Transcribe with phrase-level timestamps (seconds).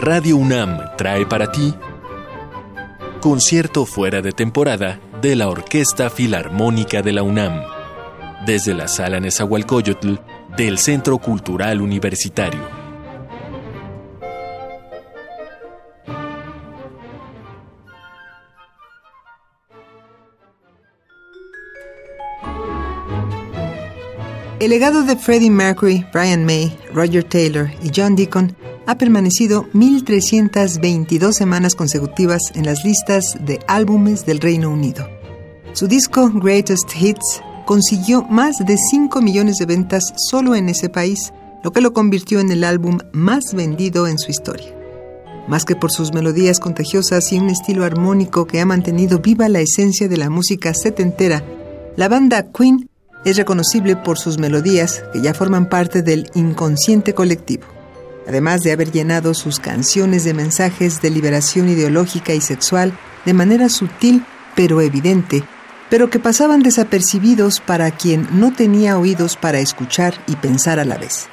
[0.00, 1.74] Radio UNAM trae para ti
[3.20, 7.62] concierto fuera de temporada de la Orquesta Filarmónica de la UNAM,
[8.46, 10.14] desde la Sala Nezahualcóyotl
[10.56, 12.60] del Centro Cultural Universitario.
[24.60, 28.56] El legado de Freddie Mercury, Brian May, Roger Taylor y John Deacon
[28.88, 35.06] ha permanecido 1.322 semanas consecutivas en las listas de álbumes del Reino Unido.
[35.74, 41.34] Su disco Greatest Hits consiguió más de 5 millones de ventas solo en ese país,
[41.62, 44.74] lo que lo convirtió en el álbum más vendido en su historia.
[45.48, 49.60] Más que por sus melodías contagiosas y un estilo armónico que ha mantenido viva la
[49.60, 51.44] esencia de la música setentera,
[51.96, 52.88] la banda Queen
[53.26, 57.66] es reconocible por sus melodías que ya forman parte del inconsciente colectivo
[58.28, 62.92] además de haber llenado sus canciones de mensajes de liberación ideológica y sexual
[63.24, 64.22] de manera sutil
[64.54, 65.44] pero evidente,
[65.88, 70.98] pero que pasaban desapercibidos para quien no tenía oídos para escuchar y pensar a la
[70.98, 71.28] vez.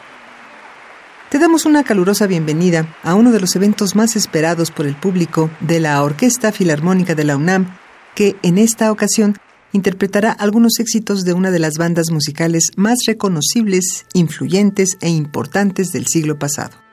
[1.29, 5.49] Te damos una calurosa bienvenida a uno de los eventos más esperados por el público
[5.59, 7.77] de la Orquesta Filarmónica de la UNAM,
[8.13, 9.35] que en esta ocasión
[9.73, 16.07] interpretará algunos éxitos de una de las bandas musicales más reconocibles, influyentes e importantes del
[16.07, 16.84] siglo pasado.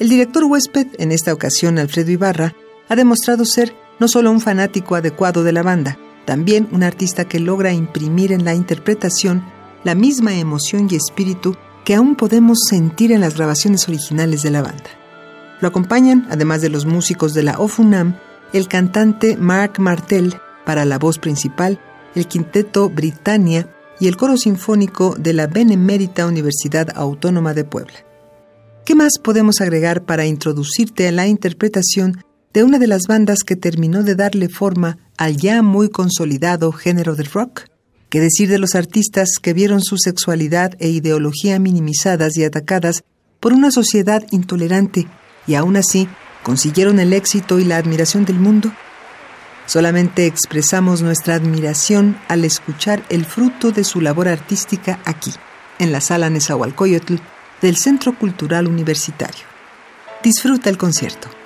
[0.00, 2.54] El director huésped, en esta ocasión Alfredo Ibarra,
[2.88, 7.38] ha demostrado ser no solo un fanático adecuado de la banda, también un artista que
[7.38, 9.44] logra imprimir en la interpretación
[9.84, 11.54] la misma emoción y espíritu
[11.84, 14.88] que aún podemos sentir en las grabaciones originales de la banda.
[15.60, 18.16] Lo acompañan, además de los músicos de la OFUNAM,
[18.54, 21.78] el cantante Mark Martel para la voz principal,
[22.14, 23.68] el quinteto Britannia
[24.00, 28.09] y el coro sinfónico de la Benemérita Universidad Autónoma de Puebla.
[28.90, 33.54] ¿Qué más podemos agregar para introducirte a la interpretación de una de las bandas que
[33.54, 37.66] terminó de darle forma al ya muy consolidado género del rock?
[38.08, 43.04] ¿Qué decir de los artistas que vieron su sexualidad e ideología minimizadas y atacadas
[43.38, 45.06] por una sociedad intolerante
[45.46, 46.08] y aún así
[46.42, 48.72] consiguieron el éxito y la admiración del mundo?
[49.66, 55.30] Solamente expresamos nuestra admiración al escuchar el fruto de su labor artística aquí,
[55.78, 57.18] en la sala Nezahualcóyotl
[57.60, 59.44] del Centro Cultural Universitario.
[60.22, 61.39] Disfruta el concierto.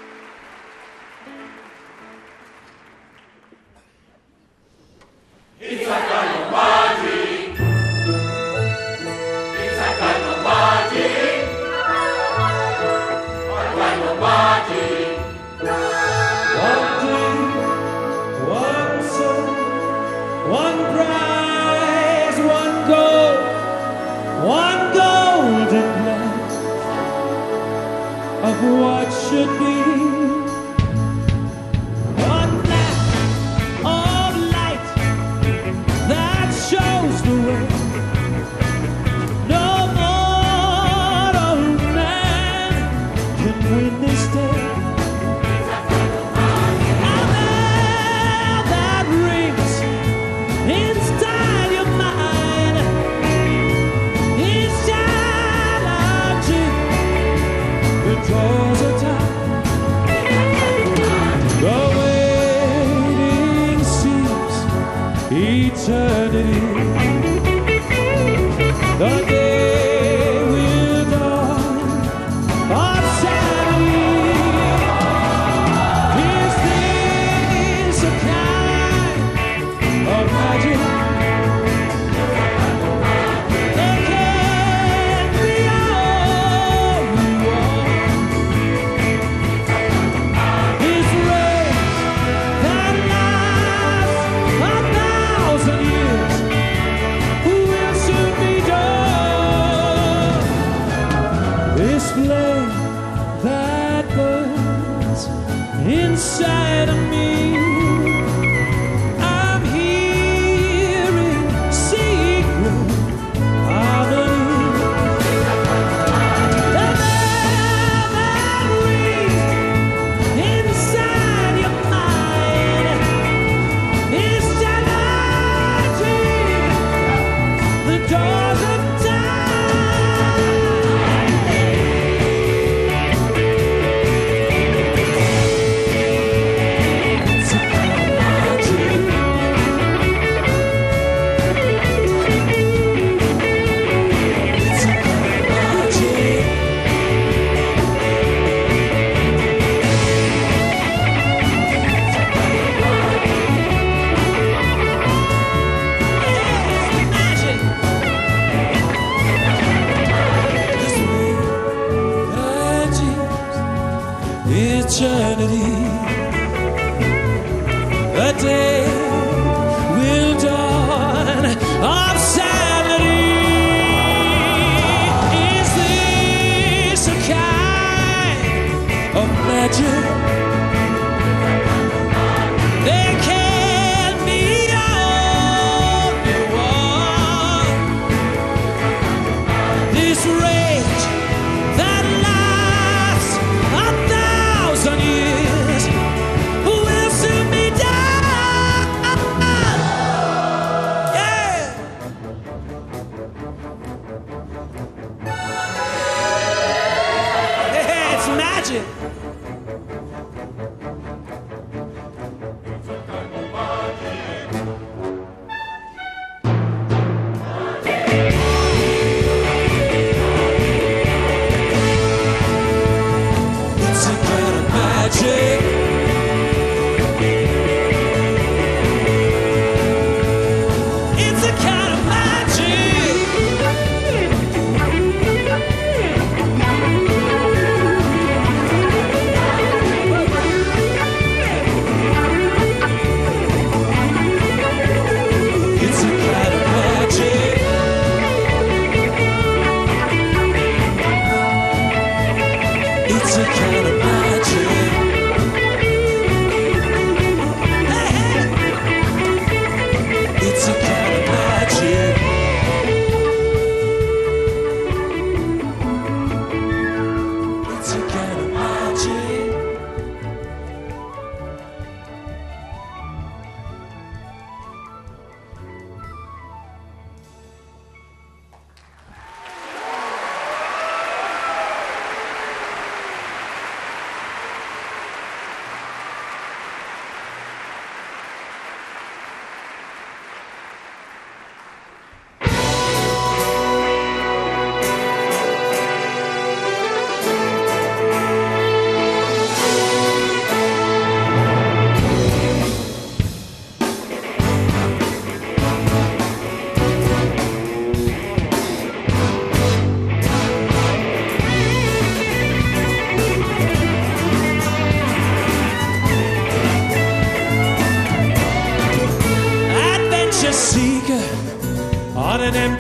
[29.34, 29.73] Should be.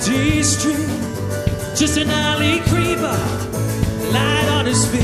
[0.04, 0.86] D street.
[1.74, 3.18] Just an alley creeper,
[4.12, 5.00] light on his feet.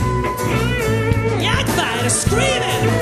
[1.40, 2.99] Yak fighter screaming.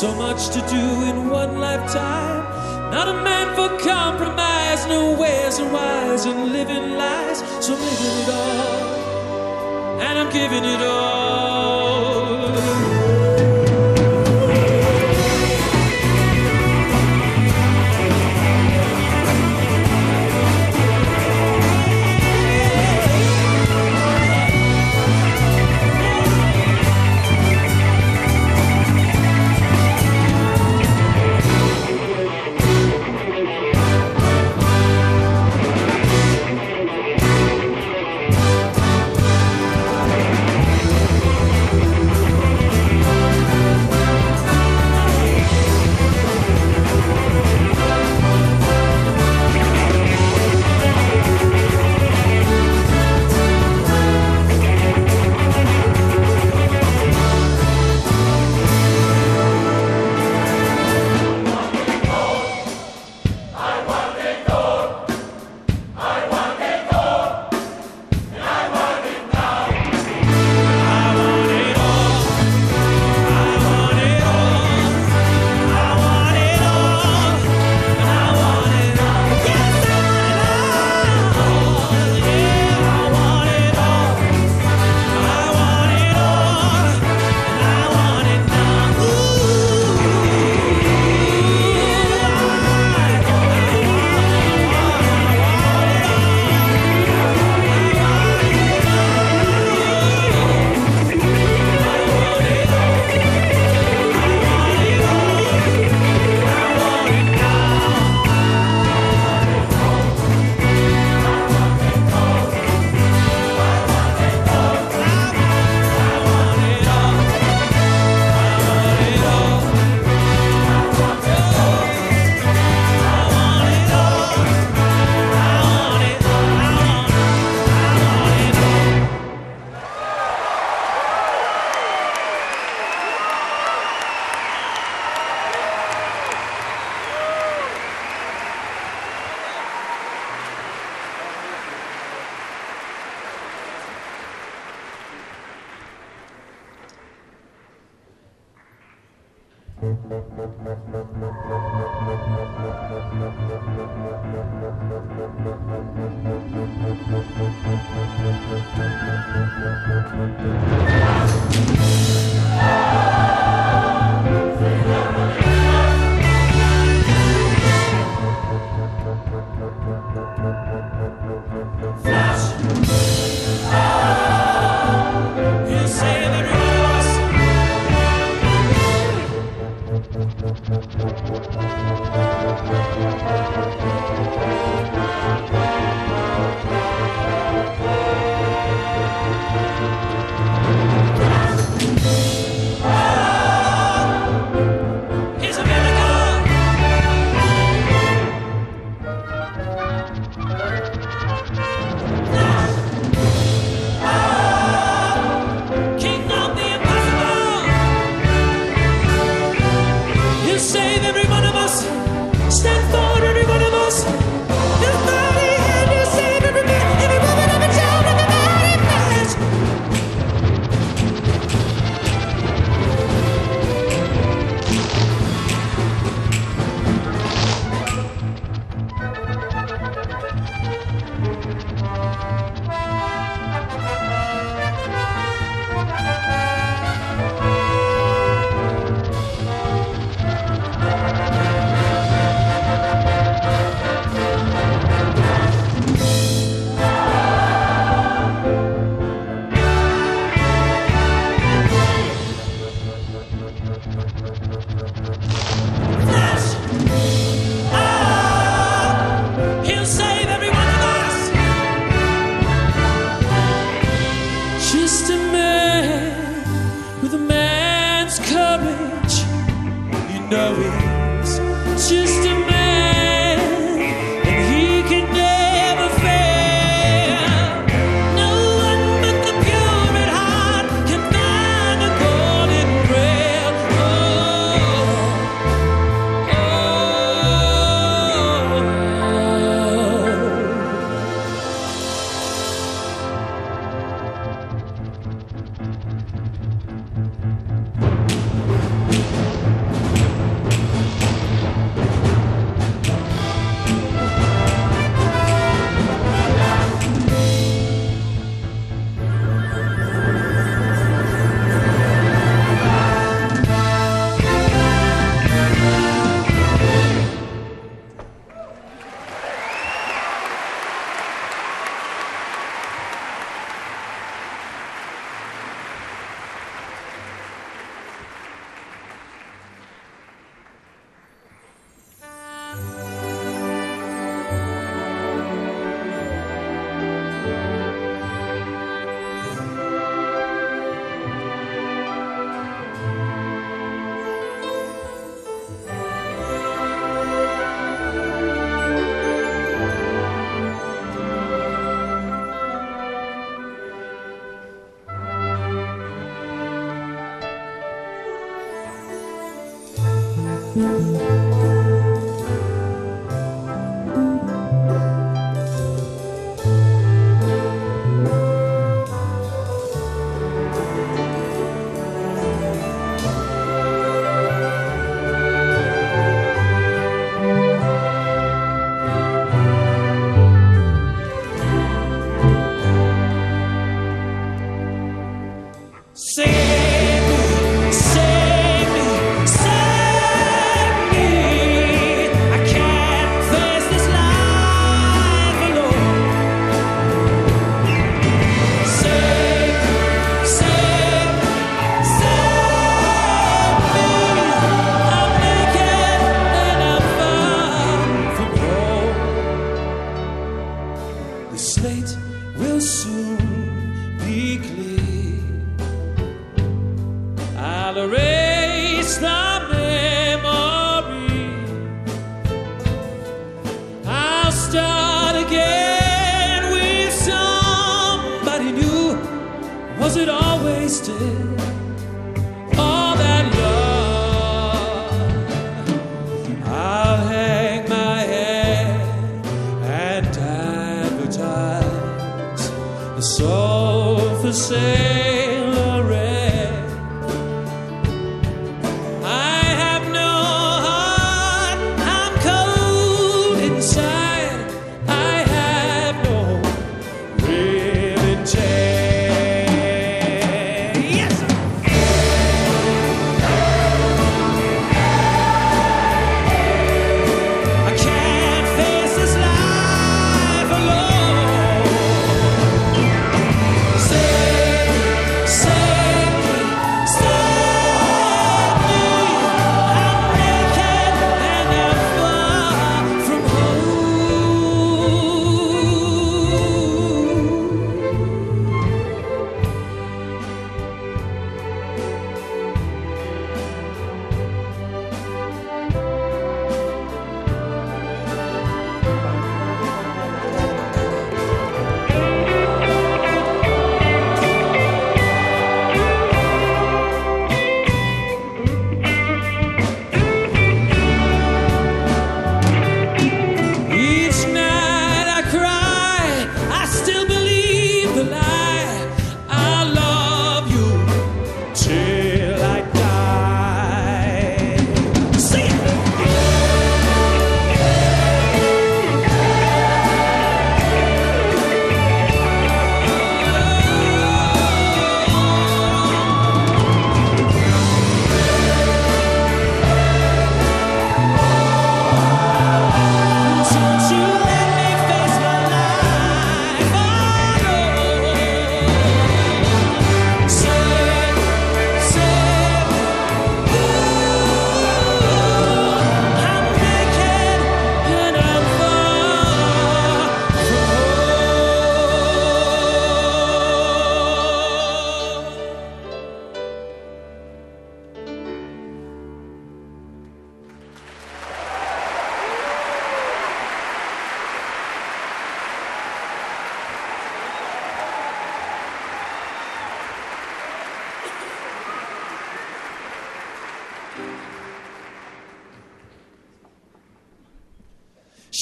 [0.00, 2.90] So much to do in one lifetime.
[2.90, 7.40] Not a man for compromise, no ways are wise and living lies.
[7.60, 11.49] So I'm living it all, and I'm giving it all.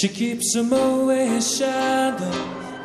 [0.00, 2.30] She keeps a Moet shadow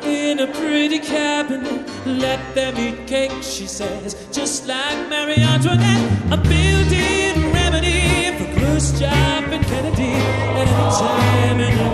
[0.02, 1.88] in a pretty cabinet.
[2.04, 6.32] Let them eat cake, she says, just like Marie Antoinette.
[6.32, 10.14] A built-in remedy for Khrushchev and Kennedy.
[10.58, 11.93] Anytime and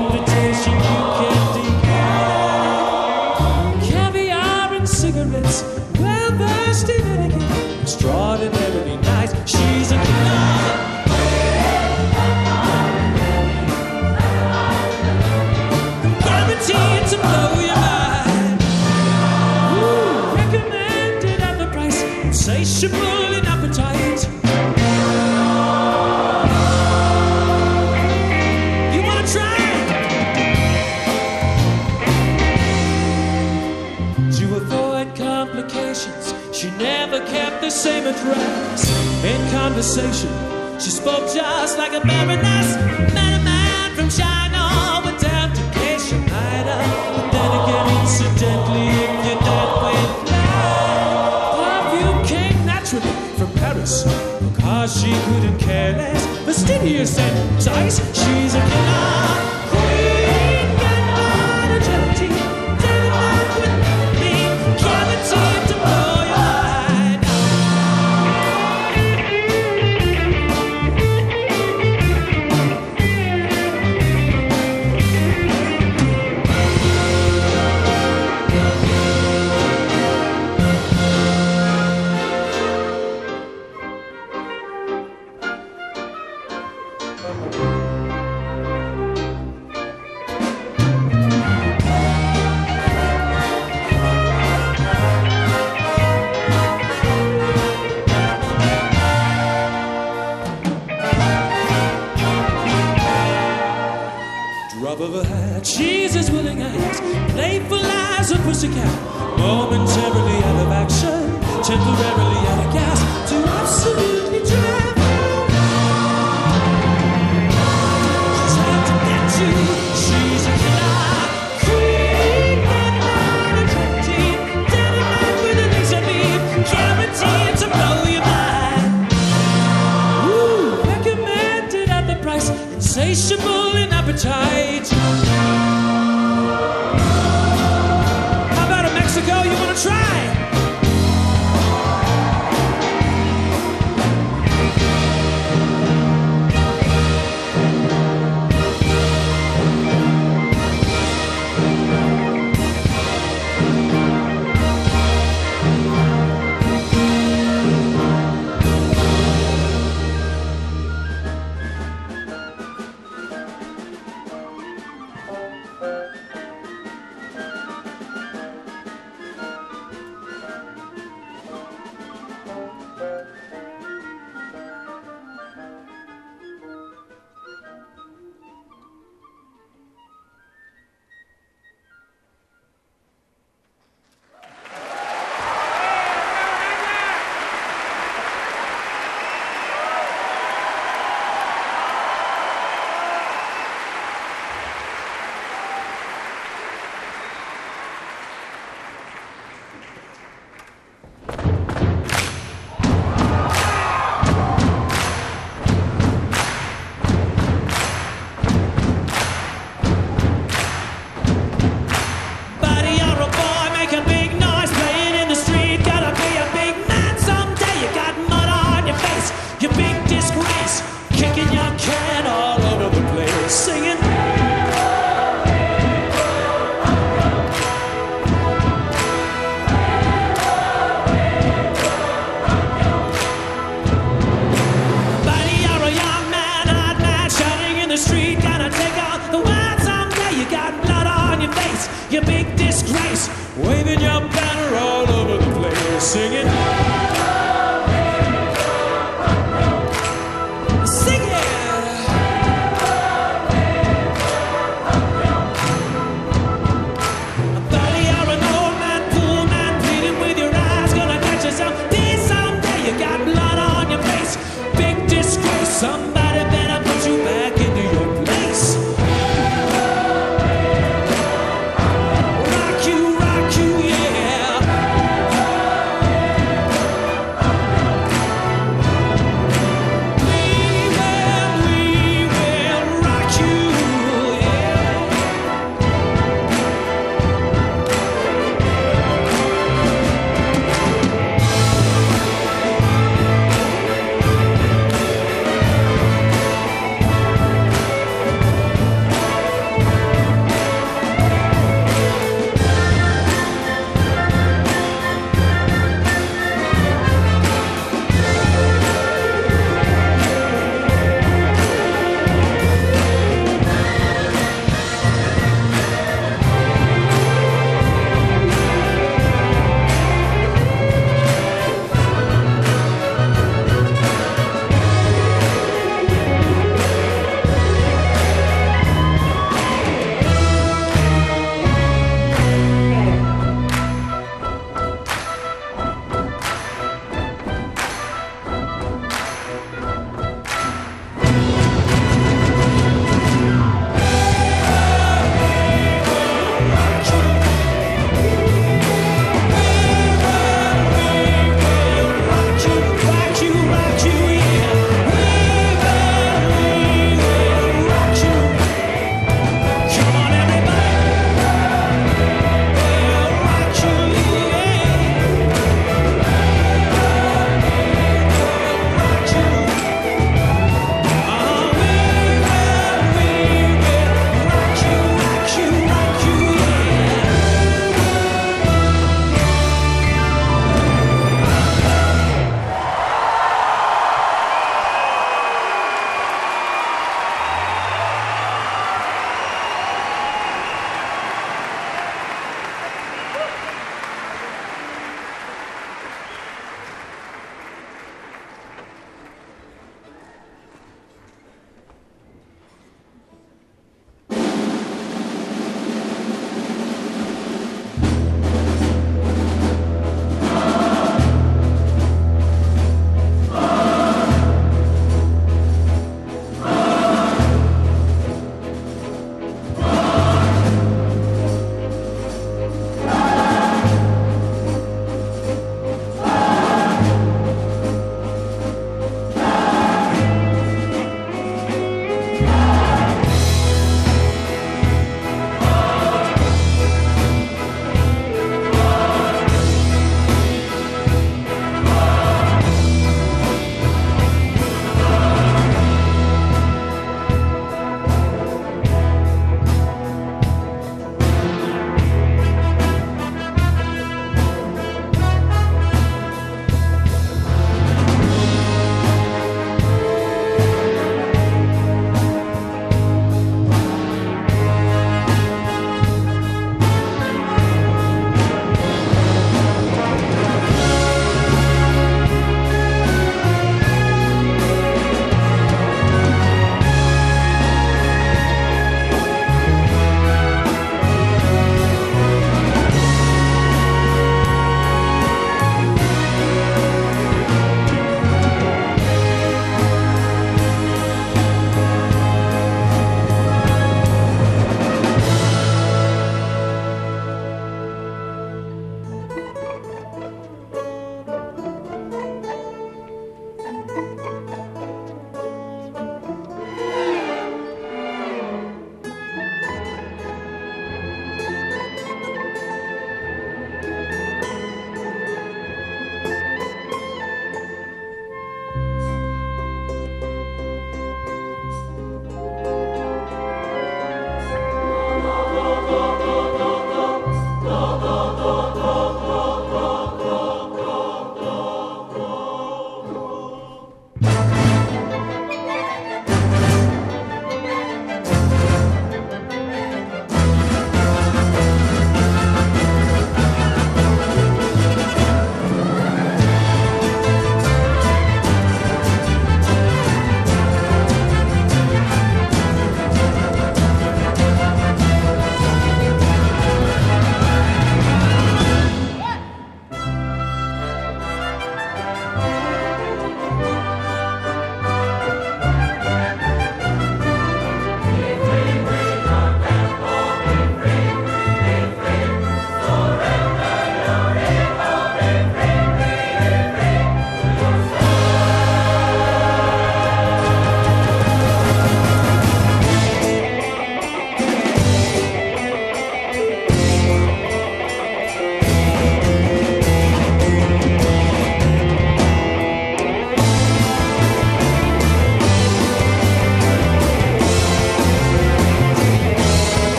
[37.80, 38.90] same address.
[39.24, 40.28] In conversation,
[40.78, 42.76] she spoke just like a baroness.
[43.14, 47.16] Met a man from China without a case you might have.
[47.16, 50.08] But then again, incidentally, if you're dead, wait,
[51.64, 54.04] Love you came naturally from Paris
[54.44, 56.26] because she couldn't care less.
[56.44, 59.39] Fastidious and nice, she's a killer.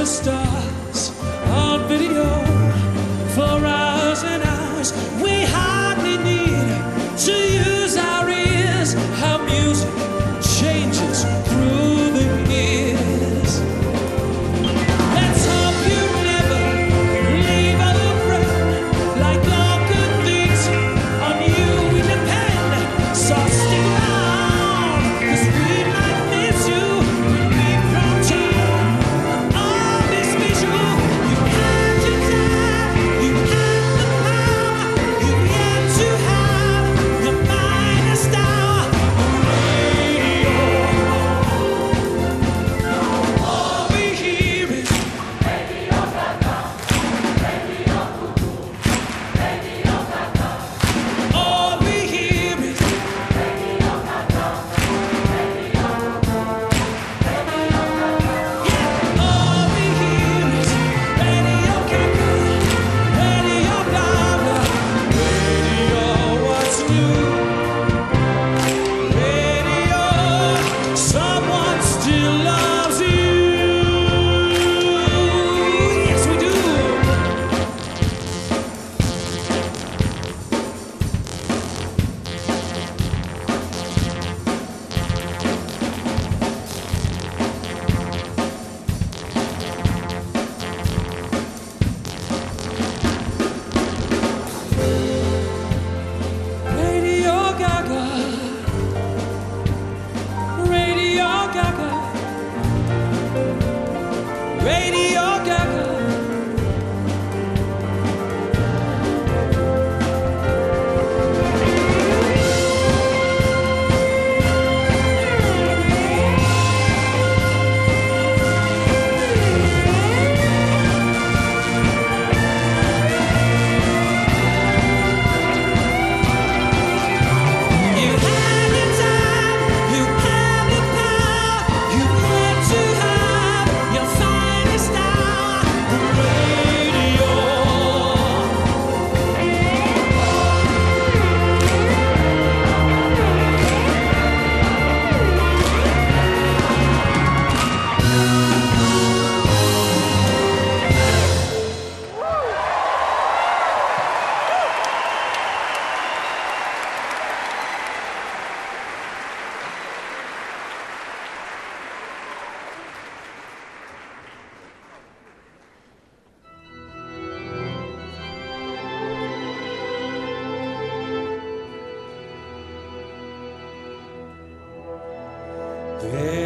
[0.00, 1.12] the stars
[1.50, 2.24] on video
[3.34, 4.94] for hours and hours.
[5.22, 5.39] We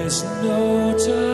[0.04, 1.33] There's no time.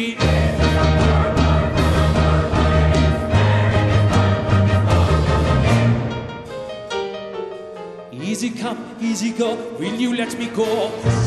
[9.01, 11.20] easy go, will you let me go?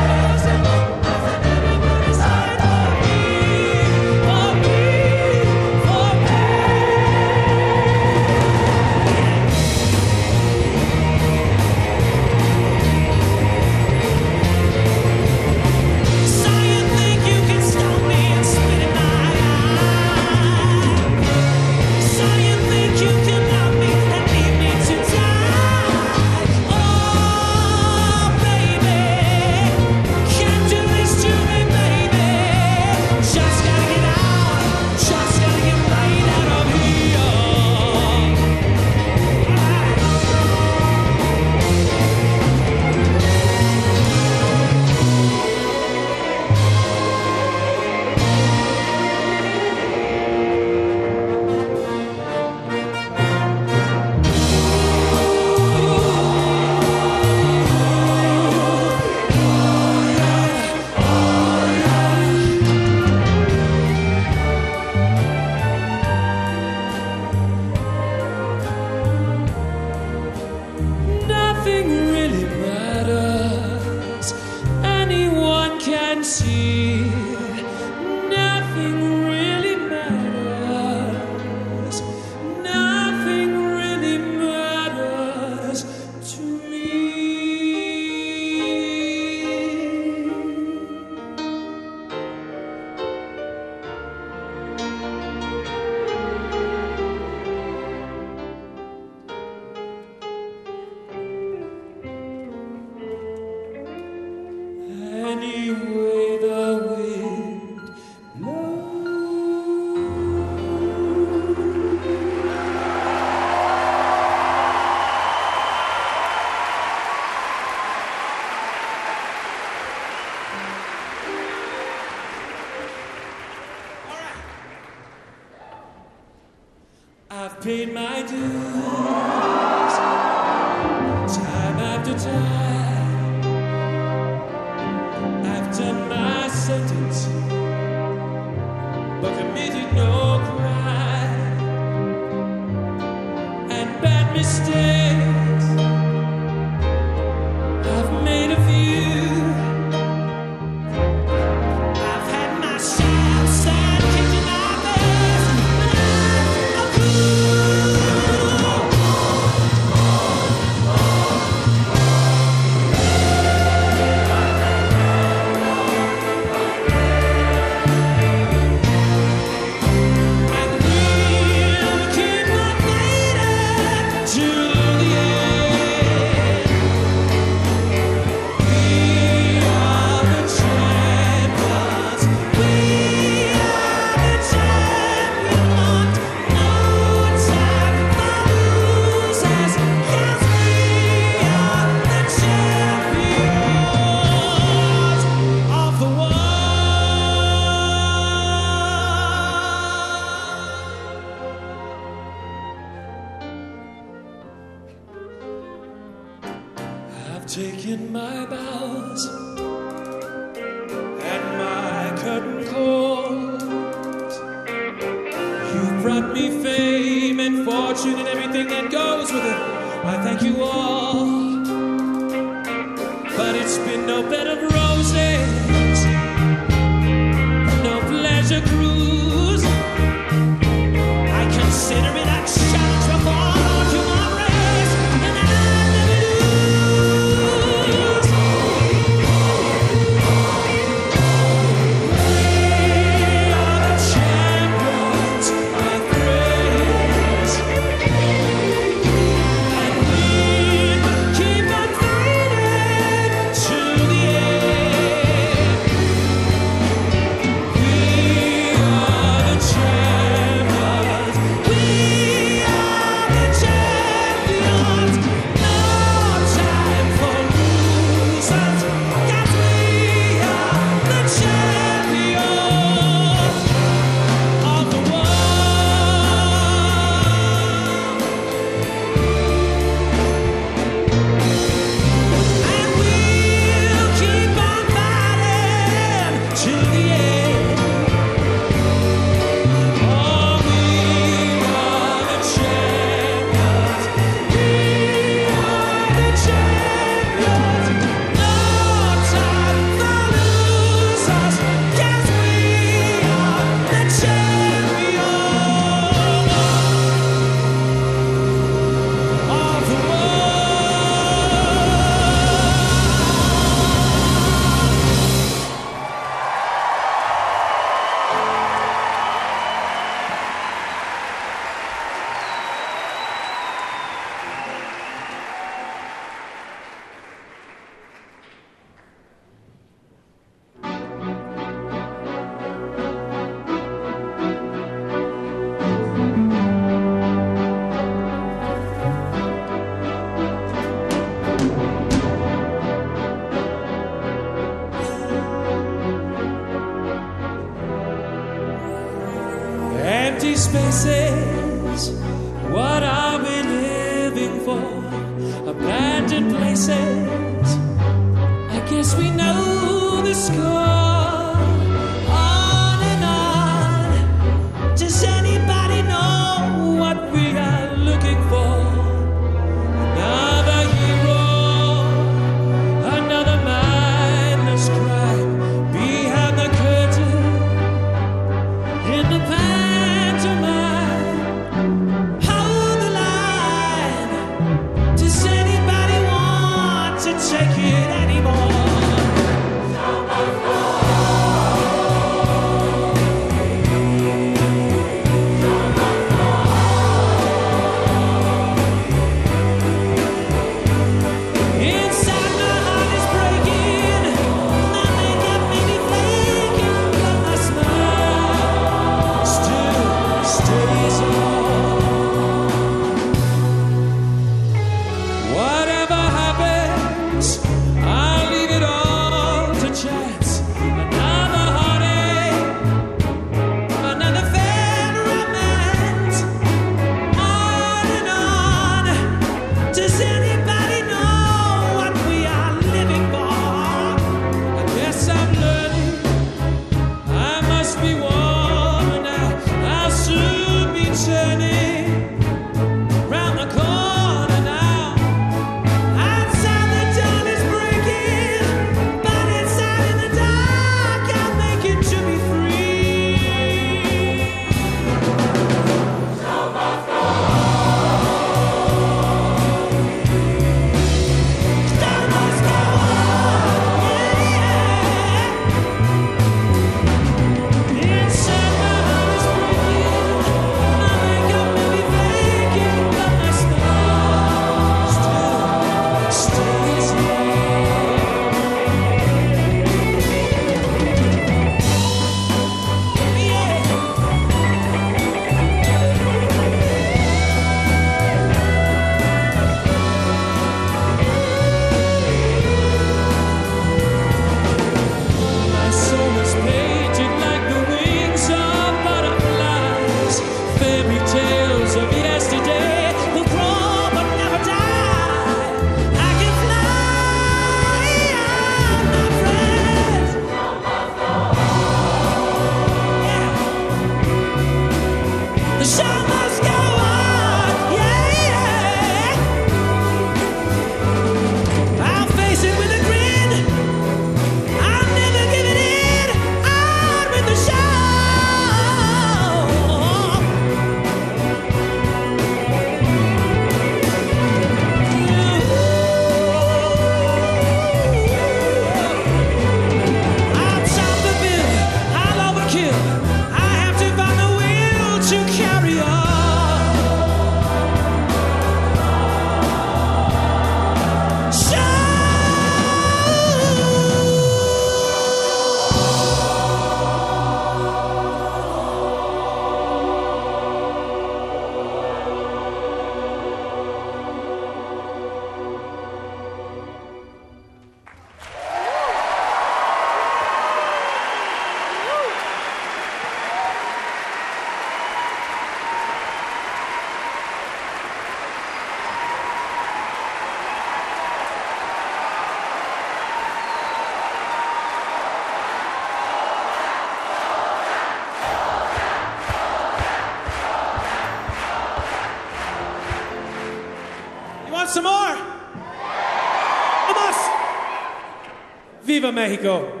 [599.32, 600.00] Mexico!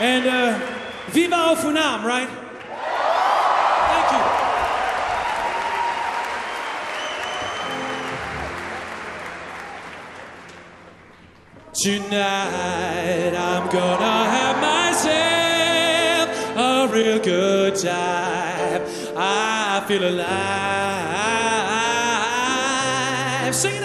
[0.00, 0.58] And uh,
[1.08, 2.28] Viva Ofunam, right?
[3.88, 4.22] Thank you.
[11.72, 18.82] Tonight I'm gonna have myself a real good time.
[19.16, 20.58] I feel alive.
[23.54, 23.77] Sing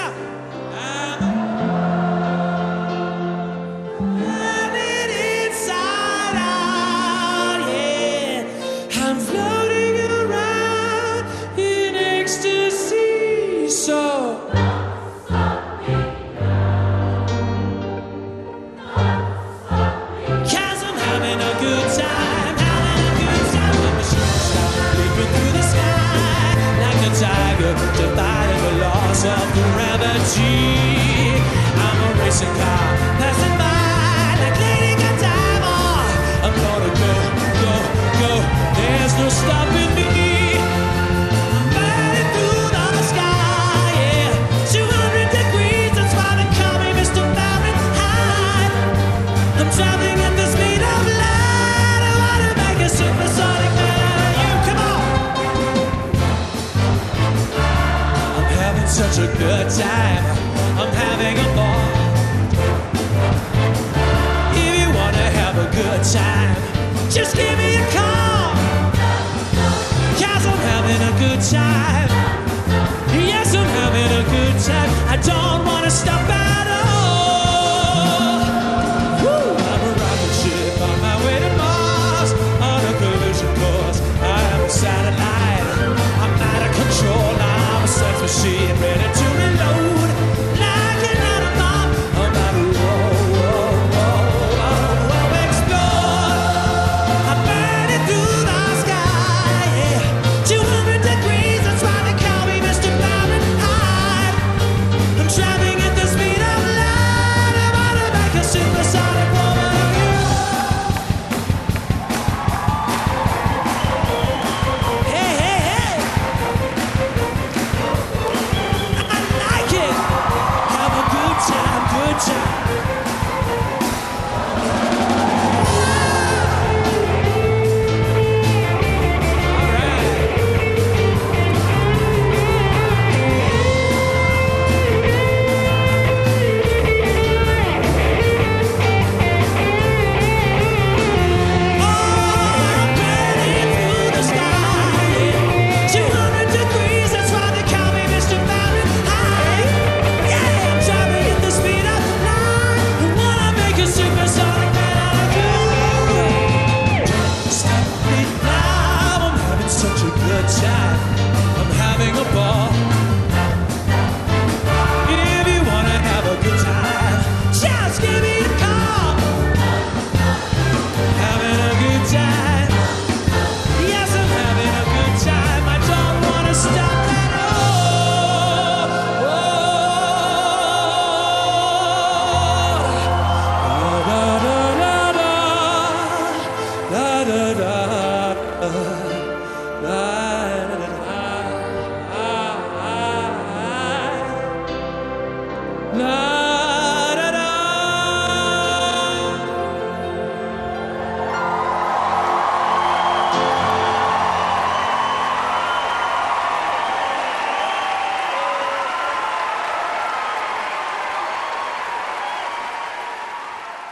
[59.78, 60.33] time.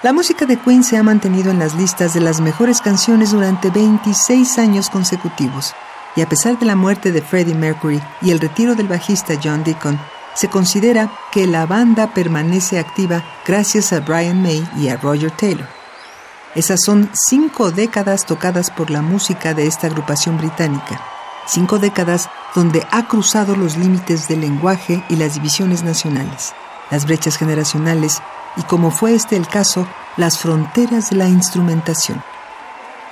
[0.03, 3.69] La música de Queen se ha mantenido en las listas de las mejores canciones durante
[3.69, 5.75] 26 años consecutivos,
[6.15, 9.63] y a pesar de la muerte de Freddie Mercury y el retiro del bajista John
[9.63, 9.99] Deacon,
[10.33, 15.67] se considera que la banda permanece activa gracias a Brian May y a Roger Taylor.
[16.55, 20.99] Esas son cinco décadas tocadas por la música de esta agrupación británica,
[21.45, 26.53] cinco décadas donde ha cruzado los límites del lenguaje y las divisiones nacionales,
[26.89, 28.19] las brechas generacionales
[28.57, 29.87] y, como fue este el caso,
[30.17, 32.21] las fronteras de la instrumentación.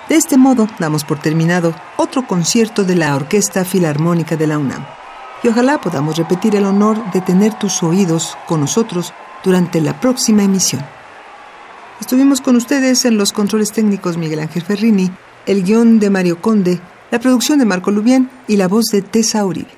[0.09, 4.85] De este modo, damos por terminado otro concierto de la Orquesta Filarmónica de la UNAM.
[5.43, 9.13] Y ojalá podamos repetir el honor de tener tus oídos con nosotros
[9.43, 10.83] durante la próxima emisión.
[12.01, 15.11] Estuvimos con ustedes en los controles técnicos Miguel Ángel Ferrini,
[15.45, 16.79] el guion de Mario Conde,
[17.11, 19.69] la producción de Marco Lubián y la voz de Tessa Uribe.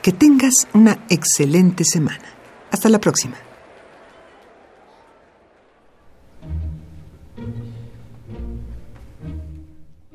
[0.00, 2.24] Que tengas una excelente semana.
[2.70, 3.36] Hasta la próxima.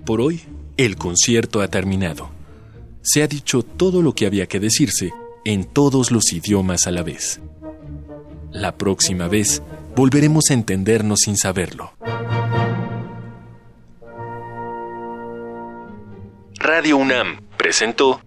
[0.07, 0.41] Por hoy,
[0.77, 2.29] el concierto ha terminado.
[3.01, 5.11] Se ha dicho todo lo que había que decirse
[5.43, 7.41] en todos los idiomas a la vez.
[8.49, 9.61] La próxima vez
[9.97, 11.91] volveremos a entendernos sin saberlo.
[16.55, 18.21] Radio UNAM presentó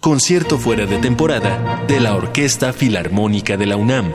[0.00, 4.12] Concierto fuera de temporada de la Orquesta Filarmónica de la UNAM,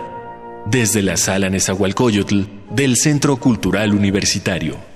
[0.65, 2.41] desde la Sala Nezahualcóyotl
[2.71, 4.90] del Centro Cultural Universitario.